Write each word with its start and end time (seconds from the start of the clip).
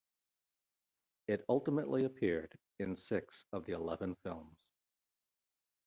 It 1.27 1.45
ultimately 1.47 2.05
appeared 2.05 2.57
in 2.79 2.97
six 2.97 3.45
of 3.53 3.65
the 3.67 3.73
eleven 3.73 4.15
films. 4.23 4.57